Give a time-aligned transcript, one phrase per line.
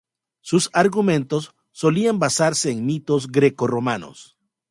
[0.41, 4.35] Sus argumentos solían basarse en mitos grecorromanos.